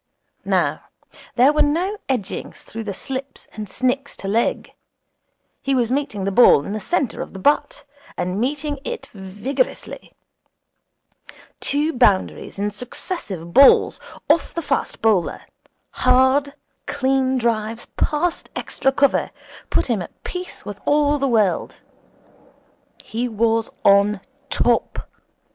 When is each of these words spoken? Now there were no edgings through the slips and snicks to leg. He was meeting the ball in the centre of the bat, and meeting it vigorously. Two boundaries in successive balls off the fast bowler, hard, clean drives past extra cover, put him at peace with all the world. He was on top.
Now 0.45 0.85
there 1.35 1.53
were 1.53 1.61
no 1.61 1.95
edgings 2.09 2.63
through 2.63 2.85
the 2.85 2.91
slips 2.93 3.47
and 3.53 3.69
snicks 3.69 4.17
to 4.17 4.27
leg. 4.27 4.71
He 5.61 5.75
was 5.75 5.91
meeting 5.91 6.23
the 6.23 6.31
ball 6.31 6.65
in 6.65 6.73
the 6.73 6.79
centre 6.79 7.21
of 7.21 7.33
the 7.33 7.37
bat, 7.39 7.83
and 8.17 8.41
meeting 8.41 8.79
it 8.83 9.05
vigorously. 9.13 10.15
Two 11.59 11.93
boundaries 11.93 12.57
in 12.57 12.71
successive 12.71 13.53
balls 13.53 13.99
off 14.27 14.55
the 14.55 14.63
fast 14.63 15.03
bowler, 15.03 15.43
hard, 15.91 16.55
clean 16.87 17.37
drives 17.37 17.85
past 17.95 18.49
extra 18.55 18.91
cover, 18.91 19.29
put 19.69 19.85
him 19.85 20.01
at 20.01 20.23
peace 20.23 20.65
with 20.65 20.79
all 20.87 21.19
the 21.19 21.27
world. 21.27 21.75
He 23.03 23.27
was 23.27 23.69
on 23.85 24.19
top. 24.49 25.07